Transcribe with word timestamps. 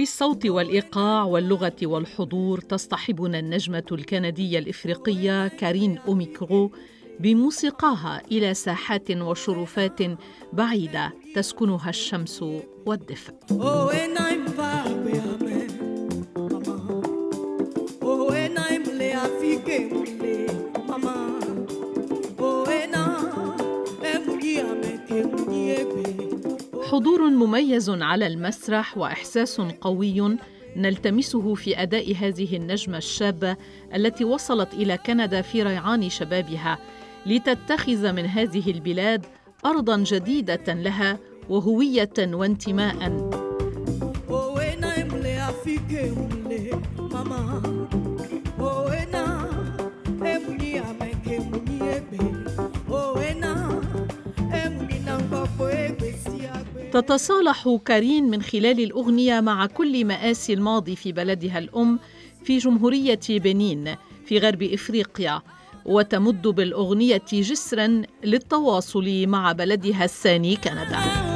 في 0.00 0.04
الصوت 0.04 0.46
والإيقاع 0.46 1.24
واللغة 1.24 1.76
والحضور 1.82 2.60
تصطحبنا 2.60 3.38
النجمة 3.38 3.84
الكندية 3.92 4.58
الإفريقية 4.58 5.48
كارين 5.48 5.98
أوميكرو 5.98 6.70
بموسيقاها 7.20 8.22
إلى 8.32 8.54
ساحات 8.54 9.10
وشرفات 9.10 9.98
بعيدة 10.52 11.12
تسكنها 11.34 11.88
الشمس 11.88 12.44
والدفء. 12.86 13.34
حضور 26.90 27.30
مميز 27.30 27.90
على 27.90 28.26
المسرح 28.26 28.98
وإحساس 28.98 29.60
قوي 29.60 30.38
نلتمسه 30.76 31.54
في 31.54 31.82
أداء 31.82 32.14
هذه 32.14 32.56
النجمة 32.56 32.98
الشابة 32.98 33.56
التي 33.94 34.24
وصلت 34.24 34.74
إلى 34.74 34.98
كندا 34.98 35.42
في 35.42 35.62
ريعان 35.62 36.10
شبابها 36.10 36.78
لتتخذ 37.26 38.12
من 38.12 38.26
هذه 38.26 38.70
البلاد 38.70 39.26
ارضا 39.66 39.96
جديدة 39.96 40.74
لها 40.74 41.18
وهوية 41.48 42.12
وانتماء. 42.18 43.30
تتصالح 57.00 57.78
كارين 57.86 58.30
من 58.30 58.42
خلال 58.42 58.80
الأغنية 58.80 59.40
مع 59.40 59.66
كل 59.66 60.04
مآسي 60.04 60.52
الماضي 60.52 60.96
في 60.96 61.12
بلدها 61.12 61.58
الأم 61.58 61.98
في 62.44 62.58
جمهورية 62.58 63.20
بنين 63.28 63.94
في 64.26 64.38
غرب 64.38 64.62
إفريقيا 64.62 65.42
وتمد 65.86 66.42
بالأغنية 66.42 67.22
جسرا 67.32 68.02
للتواصل 68.24 69.26
مع 69.26 69.52
بلدها 69.52 70.04
الثاني 70.04 70.56
كندا. 70.56 71.29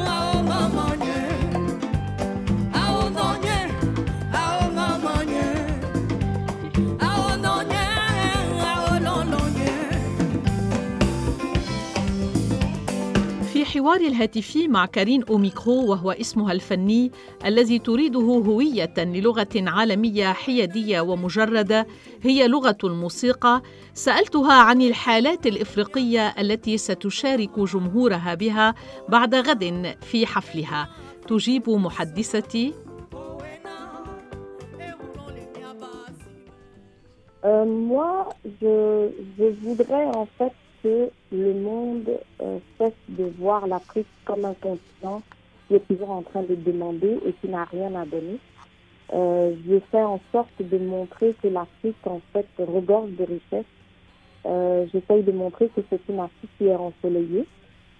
الحوار 13.75 14.01
الهاتفي 14.01 14.69
مع 14.69 14.87
كارين 14.87 15.25
أوميكرو 15.25 15.91
وهو 15.91 16.11
اسمها 16.11 16.53
الفني 16.53 17.13
الذي 17.45 17.79
تريده 17.79 18.21
هوية 18.21 18.95
للغة 18.99 19.49
عالمية 19.57 20.33
حيادية 20.33 21.01
ومجردة 21.01 21.87
هي 22.23 22.49
لغة 22.49 22.77
الموسيقى. 22.85 23.63
سألتها 23.95 24.53
عن 24.53 24.83
الحالات 24.83 25.47
الإفريقية 25.47 26.29
التي 26.29 26.79
ستشارك 26.79 27.59
جمهورها 27.59 28.35
بها 28.35 28.75
بعد 29.09 29.35
غد 29.35 29.97
في 30.01 30.27
حفلها. 30.27 30.89
تجيب 31.29 31.71
محدثتي. 31.71 32.75
Euh, 37.47 37.67
moi, 37.67 38.31
je, 38.63 39.11
je 39.39 39.47
voudrais 39.65 40.07
en 40.07 40.27
fait 40.39 40.55
que 40.85 41.11
le 41.33 41.55
monde 41.55 42.11
euh, 42.43 42.59
cesse 42.79 42.93
de 43.09 43.25
voir 43.39 43.67
l'Afrique 43.67 44.07
comme 44.27 44.45
un 44.45 44.53
continent 44.53 45.23
qui 45.67 45.75
est 45.77 45.89
toujours 45.89 46.11
en 46.11 46.23
train 46.23 46.43
de 46.43 46.55
demander 46.55 47.19
et 47.27 47.33
qui 47.41 47.49
n'a 47.49 47.65
rien 47.65 47.95
à 47.95 48.05
donner. 48.05 48.39
Euh, 49.15 49.55
je 49.67 49.79
fais 49.91 50.03
en 50.03 50.21
sorte 50.31 50.61
de 50.61 50.79
montrer 50.79 51.35
que 51.43 51.49
l'Afrique, 51.49 52.07
en 52.07 52.21
fait, 52.33 52.47
regorge 52.59 53.11
de 53.13 53.25
richesses. 53.25 53.65
Euh, 54.45 54.87
J'essaye 54.93 55.23
de 55.23 55.33
montrer 55.33 55.69
que 55.69 55.81
c'est 55.89 56.01
une 56.09 56.21
Afrique 56.21 56.51
qui 56.59 56.67
est 56.67 56.75
ensoleillée, 56.75 57.47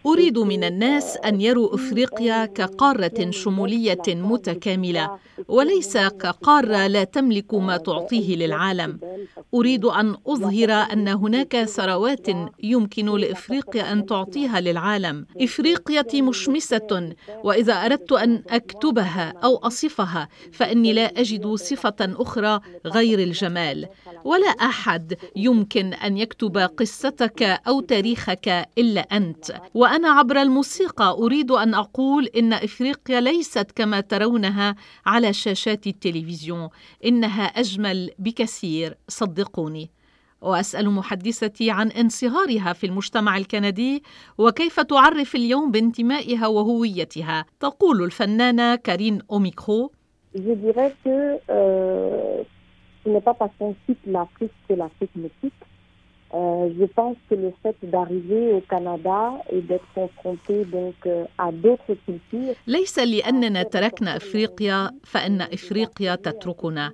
أريد 0.07 0.39
من 0.39 0.65
الناس 0.65 1.17
أن 1.17 1.41
يروا 1.41 1.75
إفريقيا 1.75 2.47
كقارة 2.47 3.31
شمولية 3.31 4.03
متكاملة 4.09 5.19
وليس 5.49 5.97
كقارة 5.97 6.87
لا 6.87 7.05
تملك 7.05 7.55
ما 7.55 7.77
تعطيه 7.77 8.37
للعالم. 8.37 9.01
أريد 9.55 9.85
أن 9.85 10.17
أظهر 10.27 10.71
أن 10.71 11.09
هناك 11.09 11.65
ثروات 11.65 12.27
يمكن 12.63 13.17
لإفريقيا 13.17 13.93
أن 13.93 14.07
تعطيها 14.07 14.61
للعالم. 14.61 15.27
إفريقيا 15.41 16.23
مشمسة 16.23 17.15
وإذا 17.45 17.73
أردت 17.75 18.13
أن 18.13 18.43
أكتبها 18.51 19.35
أو 19.45 19.57
أصفها 19.57 20.29
فإني 20.53 20.93
لا 20.93 21.21
أجد 21.21 21.55
صفة 21.55 21.97
أخرى 22.01 22.61
غير 22.87 23.19
الجمال. 23.19 23.89
ولا 24.25 24.47
أحد 24.47 25.15
يمكن 25.37 25.95
أن 25.95 26.17
يكتب 26.17 26.59
قصتك 26.59 27.43
أو 27.43 27.81
تاريخك 27.81 28.69
إلا 28.79 29.01
أنت. 29.01 29.55
وأنا 29.95 30.09
عبر 30.09 30.37
الموسيقى 30.43 31.17
أريد 31.19 31.51
أن 31.51 31.75
أقول 31.75 32.27
إن 32.27 32.53
إفريقيا 32.53 33.21
ليست 33.21 33.71
كما 33.71 34.01
ترونها 34.01 34.75
على 35.07 35.33
شاشات 35.33 35.87
التلفزيون 35.87 36.69
إنها 37.05 37.45
أجمل 37.45 38.11
بكثير 38.19 38.95
صدقوني. 39.09 39.91
وأسأل 40.41 40.91
محدثتي 40.91 41.71
عن 41.71 41.89
انصهارها 41.91 42.73
في 42.73 42.87
المجتمع 42.87 43.37
الكندي 43.37 44.03
وكيف 44.39 44.81
تعرف 44.81 45.35
اليوم 45.35 45.71
بانتمائها 45.71 46.47
وهويتها. 46.47 47.45
تقول 47.61 48.05
الفنانة 48.05 48.75
كارين 48.75 49.19
أوميكرو. 49.31 49.93
Je 50.35 50.55
dirais 50.55 50.93
que 51.05 51.39
euh. 51.51 52.45
Euh, 56.35 56.69
je 56.79 56.85
pense 56.85 57.17
que 57.29 57.37
le 57.37 57.53
fait 57.63 57.77
d'arriver 57.83 58.55
au 58.55 58.61
Canada 58.73 59.21
et 59.53 59.61
d'être 59.61 59.87
confronté 59.95 60.65
donc 60.65 60.99
euh, 61.07 61.25
à 61.39 61.53
d'autres 61.53 61.95
cultures 62.07 62.57
ليس 62.67 62.99
لأننا 62.99 63.63
تركنا 63.63 64.17
أفريقيا 64.17 64.91
فإن 65.05 65.41
أفريقيا 65.41 66.15
تتركنا 66.15 66.93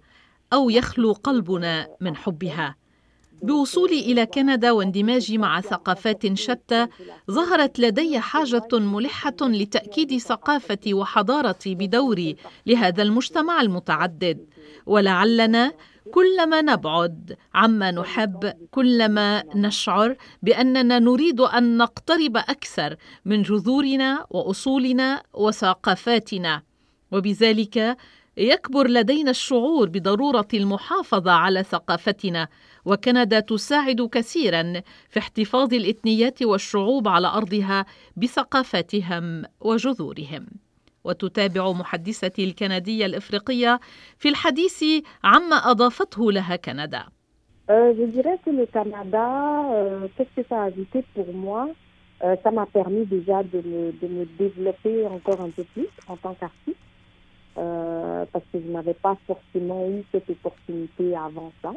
أو 0.52 0.70
يخلو 0.70 1.12
قلبنا 1.12 1.88
من 2.00 2.16
حبها. 2.16 2.76
بوصولي 3.42 4.00
إلى 4.00 4.26
كندا 4.26 4.70
واندماجي 4.70 5.38
مع 5.38 5.60
ثقافات 5.60 6.34
شتى 6.34 6.86
ظهرت 7.30 7.78
لدي 7.78 8.20
حاجة 8.20 8.68
ملحة 8.72 9.36
لتأكيد 9.42 10.18
ثقافتي 10.18 10.94
وحضارتي 10.94 11.74
بدوري 11.74 12.36
لهذا 12.66 13.02
المجتمع 13.02 13.60
المتعدد. 13.60 14.46
ولعلنا 14.86 15.72
كلما 16.15 16.60
نبعد 16.60 17.37
عما 17.54 17.91
نحب 17.91 18.53
كلما 18.71 19.44
نشعر 19.54 20.16
بأننا 20.43 20.98
نريد 20.98 21.41
أن 21.41 21.76
نقترب 21.76 22.37
أكثر 22.37 22.97
من 23.25 23.43
جذورنا 23.43 24.26
وأصولنا 24.31 25.22
وثقافاتنا. 25.34 26.62
وبذلك 27.12 27.97
يكبر 28.37 28.88
لدينا 28.88 29.31
الشعور 29.31 29.88
بضرورة 29.88 30.49
المحافظة 30.54 31.32
على 31.32 31.62
ثقافتنا. 31.62 32.49
وكندا 32.84 33.41
تساعد 33.41 34.09
كثيرا 34.12 34.82
في 35.09 35.19
احتفاظ 35.19 35.75
الإثنيات 35.75 36.43
والشعوب 36.43 37.09
على 37.09 37.26
أرضها 37.26 37.87
بثقافاتهم 38.16 39.44
وجذورهم. 39.60 40.47
وتتابع 41.05 41.72
محدثتي 41.72 42.44
الكندية 42.44 43.06
الإفريقية 43.06 43.81
في 44.19 44.28
الحديث 44.28 44.84
عما 45.25 45.56
أضافته 45.56 46.33
لها 46.33 46.56
كندا 46.56 47.05
Euh, 47.71 47.94
euh, 47.94 48.11
euh, 57.58 58.25
parce 58.32 58.44
que 58.53 58.58
je 58.61 58.70
n'avais 58.70 58.94
pas 58.94 59.17
forcément 59.26 59.88
eu 59.88 60.03
cette 60.11 60.31
opportunité 60.31 61.14
avant 61.14 61.53
ça. 61.62 61.73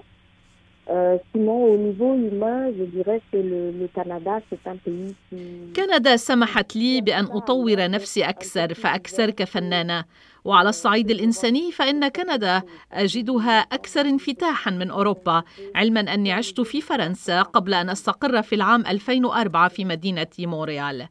Sinon, 1.31 1.63
au 1.73 1.77
niveau 1.77 2.15
humain, 2.15 2.71
je 2.77 2.83
dirais 2.83 3.21
que 3.31 3.37
le, 3.37 3.71
le 3.71 3.87
Canada, 3.95 4.39
c'est 4.49 4.67
un 4.67 4.75
pays 4.75 5.15
qui... 5.29 5.73
كندا 5.75 6.15
سمحت 6.15 6.75
لي 6.75 7.01
بأن 7.01 7.25
أطور 7.25 7.89
نفسي 7.89 8.23
أكثر 8.23 8.73
فأكثر 8.73 9.29
كفنانة 9.29 10.05
وعلى 10.45 10.69
الصعيد 10.69 11.11
الإنساني 11.11 11.71
فإن 11.71 12.07
كندا 12.07 12.61
أجدها 12.91 13.59
أكثر 13.59 14.01
انفتاحا 14.01 14.71
من 14.71 14.89
أوروبا. 14.91 15.43
علما 15.75 15.99
أني 15.99 16.31
عشت 16.31 16.61
في 16.61 16.81
فرنسا 16.81 17.41
قبل 17.41 17.73
أن 17.73 17.89
أستقر 17.89 18.41
في 18.41 18.55
العام 18.55 18.85
2004 18.85 19.67
في 19.67 19.85
مدينة 19.85 20.27
مونريال. 20.39 21.07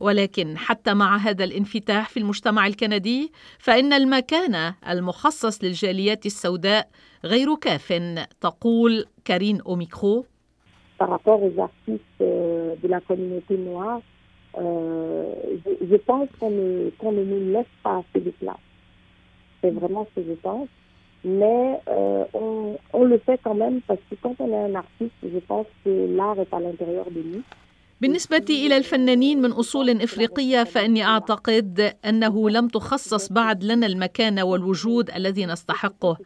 ولكن 0.00 0.58
حتى 0.58 0.94
مع 0.94 1.16
هذا 1.16 1.44
الانفتاح 1.44 2.08
في 2.08 2.16
المجتمع 2.16 2.66
الكندي 2.66 3.32
فإن 3.58 3.92
المكان 3.92 4.74
المخصص 4.88 5.64
للجاليات 5.64 6.26
السوداء 6.26 6.88
غير 7.25 7.55
كاف 7.55 7.93
تقول 8.41 9.05
كارين 9.25 9.61
أوميكرو 9.61 10.25
Par 10.99 11.09
rapport 11.09 11.41
aux 11.41 11.57
artistes 11.61 12.19
euh, 12.21 12.75
de 12.83 12.87
la 12.89 12.99
communauté 12.99 13.55
noire, 13.57 14.01
euh, 14.57 15.33
je, 15.65 15.85
je, 15.89 15.95
pense 15.95 16.27
qu'on 16.37 16.49
ne, 16.49 16.89
qu 16.99 17.05
ne 17.05 17.23
nous 17.23 17.53
laisse 17.53 17.73
pas 17.83 18.01
assez 18.01 18.19
de 18.19 18.31
place. 18.31 18.65
C'est 19.61 19.71
vraiment 19.71 20.05
ce 20.09 20.19
que 20.19 20.27
je 20.27 20.33
pense. 20.33 20.67
Mais 21.23 21.79
euh, 21.89 22.25
on, 22.33 22.77
on 22.93 23.03
le 23.03 23.17
fait 23.19 23.39
quand 23.43 23.55
même 23.55 23.81
parce 23.87 23.99
que 24.09 24.15
quand 24.21 24.35
on 24.39 24.49
est 24.51 24.63
un 24.71 24.75
artiste, 24.75 25.13
je 25.23 25.39
pense 25.39 25.67
que 25.83 25.93
l'art 26.17 26.39
est 26.39 26.53
à 26.53 26.59
l'intérieur 26.59 27.09
de 27.11 27.21
nous. 27.21 27.43
بالنسبة 28.00 28.44
إلى 28.50 28.76
الفنانين 28.76 29.42
من 29.42 29.52
أصول 29.52 30.02
إفريقية 30.02 30.64
فإني 30.64 31.04
أعتقد 31.04 31.96
أنه 32.04 32.50
لم 32.50 32.68
تخصص 32.68 33.32
بعد 33.32 33.64
لنا 33.64 33.86
المكان 33.86 34.40
والوجود 34.40 35.10
الذي 35.10 35.46
نستحقه. 35.46 36.16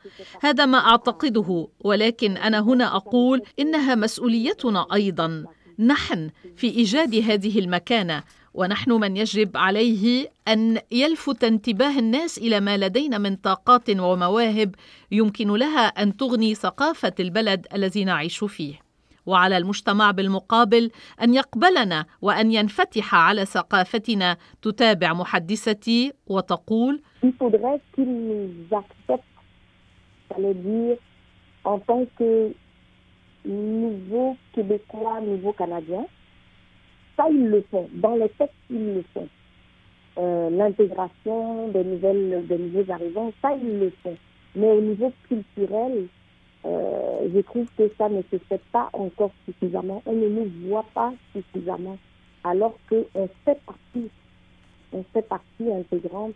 هذا 0.41 0.67
ما 0.67 0.79
أعتقده 0.79 1.69
ولكن 1.81 2.37
أنا 2.37 2.61
هنا 2.61 2.97
أقول 2.97 3.43
إنها 3.59 3.95
مسؤوليتنا 3.95 4.87
أيضا. 4.95 5.45
نحن 5.79 6.31
في 6.57 6.67
إيجاد 6.67 7.15
هذه 7.15 7.59
المكانة 7.59 8.23
ونحن 8.55 8.93
من 8.93 9.17
يجب 9.17 9.57
عليه 9.57 10.31
أن 10.49 10.79
يلفت 10.93 11.45
انتباه 11.45 11.99
الناس 11.99 12.39
إلى 12.39 12.61
ما 12.61 12.77
لدينا 12.77 13.19
من 13.19 13.37
طاقات 13.37 13.91
ومواهب 13.91 14.75
يمكن 15.11 15.49
لها 15.53 15.87
أن 15.87 16.17
تغني 16.17 16.55
ثقافة 16.55 17.13
البلد 17.21 17.67
الذي 17.75 18.05
نعيش 18.05 18.45
فيه. 18.45 18.88
وعلى 19.29 19.57
المجتمع 19.57 20.11
بالمقابل 20.11 20.91
ان 21.23 21.35
يقبلنا 21.35 22.07
وان 22.23 22.53
ينفتح 22.53 23.15
على 23.15 23.45
ثقافتنا 23.45 24.37
تتابع 24.63 25.13
محدثتي 25.13 26.13
وتقول 26.27 27.03
ça, 37.19 37.29
ils 37.31 37.49
le 37.49 37.65
font. 37.71 37.89
Dans 37.95 38.15
les 38.15 38.29
textes, 38.31 38.55
ils 38.71 38.95
le 38.95 39.05
font. 39.13 39.29
Euh, 40.19 40.51
L'intégration 40.51 41.69
des 41.69 41.85
nouvelles, 41.85 42.47
des 42.49 42.59
nouveaux 42.59 42.91
arrivants, 42.91 43.33
ça, 43.43 43.51
ils 43.61 43.79
le 43.81 43.93
font. 44.03 44.17
Mais 44.55 44.71
au 44.71 44.81
niveau 44.81 45.13
culturel, 45.29 46.07
euh, 46.68 47.30
je 47.34 47.40
trouve 47.42 47.68
que 47.78 47.92
ça 47.98 48.08
ne 48.10 48.22
se 48.32 48.38
fait 48.50 48.62
pas 48.72 48.90
encore 48.94 49.32
suffisamment. 49.46 50.02
On 50.06 50.14
ne 50.14 50.28
nous 50.30 50.50
voit 50.68 50.86
pas 50.94 51.14
suffisamment, 51.34 51.98
alors 52.44 52.76
qu'on 52.90 53.28
fait 53.44 53.60
partie, 53.66 54.10
on 54.94 55.04
fait 55.14 55.28
partie 55.28 55.72
intégrante 55.72 56.34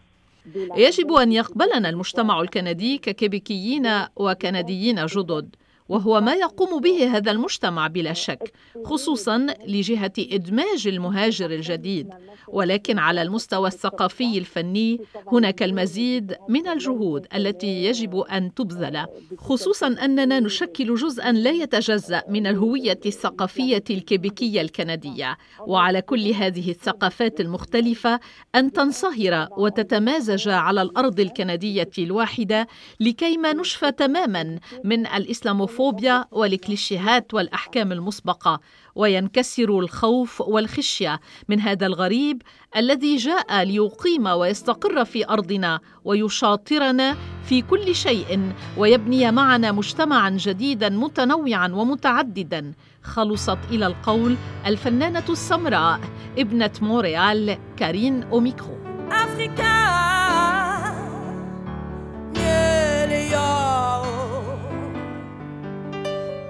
يجب 0.75 1.11
أن 1.11 1.31
يقبلنا 1.31 1.89
المجتمع 1.89 2.41
الكندي 2.41 2.97
ككيبيكيين 2.97 3.87
وكنديين 4.15 5.05
جدد 5.05 5.55
وهو 5.88 6.20
ما 6.20 6.34
يقوم 6.34 6.80
به 6.80 7.16
هذا 7.16 7.30
المجتمع 7.30 7.86
بلا 7.86 8.12
شك 8.12 8.52
خصوصا 8.84 9.46
لجهة 9.66 10.12
إدماج 10.18 10.86
المهاجر 10.86 11.50
الجديد. 11.50 12.08
ولكن 12.48 12.98
على 12.98 13.22
المستوى 13.22 13.68
الثقافي 13.68 14.38
الفني 14.38 15.00
هناك 15.32 15.62
المزيد 15.62 16.36
من 16.48 16.68
الجهود 16.68 17.26
التي 17.34 17.84
يجب 17.84 18.16
أن 18.16 18.54
تبذل 18.54 19.06
خصوصا 19.38 19.86
أننا 19.86 20.40
نشكل 20.40 20.94
جزءا 20.94 21.32
لا 21.32 21.50
يتجزأ 21.50 22.22
من 22.28 22.46
الهوية 22.46 23.00
الثقافية 23.06 23.84
الكيبيكية 23.90 24.60
الكندية. 24.60 25.36
وعلى 25.60 26.02
كل 26.02 26.28
هذه 26.28 26.70
الثقافات 26.70 27.40
المختلفة 27.40 28.20
أن 28.54 28.72
تنصهر 28.72 29.48
وتتمازج 29.56 30.48
على 30.48 30.82
الأرض 30.82 31.20
الكندية 31.20 31.90
الواحدة 31.98 32.66
لكيما 33.00 33.52
نشفى 33.52 33.92
تماما 33.92 34.58
من 34.84 35.06
الإسلاموفوبيا 35.06 35.71
الفوبيا 35.72 36.24
والكليشيهات 36.30 37.34
والأحكام 37.34 37.92
المسبقة 37.92 38.60
وينكسر 38.94 39.78
الخوف 39.78 40.40
والخشية 40.40 41.20
من 41.48 41.60
هذا 41.60 41.86
الغريب 41.86 42.42
الذي 42.76 43.16
جاء 43.16 43.62
ليقيم 43.62 44.26
ويستقر 44.26 45.04
في 45.04 45.28
أرضنا 45.28 45.80
ويشاطرنا 46.04 47.16
في 47.44 47.62
كل 47.62 47.94
شيء 47.94 48.52
ويبني 48.76 49.32
معنا 49.32 49.72
مجتمعا 49.72 50.30
جديدا 50.30 50.88
متنوعا 50.88 51.68
ومتعددا. 51.68 52.72
خلصت 53.02 53.58
إلى 53.70 53.86
القول 53.86 54.36
الفنانة 54.66 55.24
السمراء 55.28 56.00
ابنة 56.38 56.72
مونريال 56.82 57.58
كارين 57.76 58.22
أوميكرو. 58.22 58.78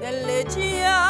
delle 0.02 0.44
ciao 0.50 1.01